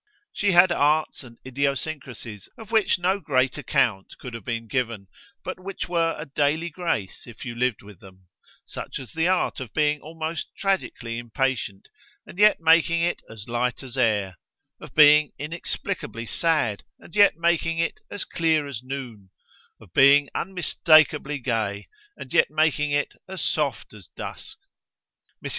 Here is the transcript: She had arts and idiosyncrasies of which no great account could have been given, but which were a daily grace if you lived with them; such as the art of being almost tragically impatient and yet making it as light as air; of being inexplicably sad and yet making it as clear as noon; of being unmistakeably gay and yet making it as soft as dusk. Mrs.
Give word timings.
She 0.33 0.53
had 0.53 0.71
arts 0.71 1.23
and 1.23 1.37
idiosyncrasies 1.45 2.49
of 2.57 2.71
which 2.71 2.97
no 2.97 3.19
great 3.19 3.55
account 3.59 4.15
could 4.17 4.33
have 4.33 4.43
been 4.43 4.67
given, 4.67 5.07
but 5.43 5.59
which 5.59 5.87
were 5.87 6.15
a 6.17 6.25
daily 6.25 6.71
grace 6.71 7.27
if 7.27 7.45
you 7.45 7.53
lived 7.53 7.83
with 7.83 7.99
them; 7.99 8.27
such 8.65 8.97
as 8.97 9.11
the 9.11 9.27
art 9.27 9.59
of 9.59 9.75
being 9.75 10.01
almost 10.01 10.55
tragically 10.57 11.19
impatient 11.19 11.87
and 12.25 12.39
yet 12.39 12.59
making 12.59 13.01
it 13.03 13.21
as 13.29 13.47
light 13.47 13.83
as 13.83 13.95
air; 13.95 14.39
of 14.79 14.95
being 14.95 15.33
inexplicably 15.37 16.25
sad 16.25 16.83
and 16.97 17.15
yet 17.15 17.37
making 17.37 17.77
it 17.77 17.99
as 18.09 18.25
clear 18.25 18.65
as 18.65 18.81
noon; 18.81 19.29
of 19.79 19.93
being 19.93 20.29
unmistakeably 20.33 21.37
gay 21.37 21.87
and 22.17 22.33
yet 22.33 22.49
making 22.49 22.89
it 22.89 23.13
as 23.29 23.43
soft 23.43 23.93
as 23.93 24.07
dusk. 24.17 24.57
Mrs. 25.45 25.49